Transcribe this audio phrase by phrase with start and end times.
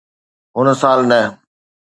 [0.55, 1.21] هن سال نه